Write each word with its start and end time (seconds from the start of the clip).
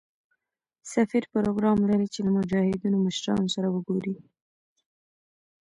سفیر 0.93 1.23
پروګرام 1.33 1.77
لري 1.89 2.07
چې 2.13 2.19
له 2.25 2.31
مجاهدینو 2.37 2.97
مشرانو 3.07 3.47
سره 3.55 3.67
وګوري. 3.69 4.15